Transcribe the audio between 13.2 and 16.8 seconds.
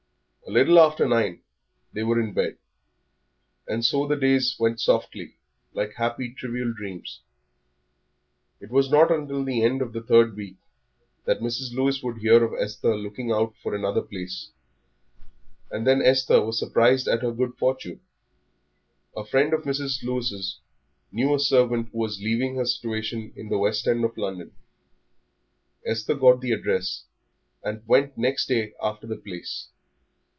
out for another place. And then Esther was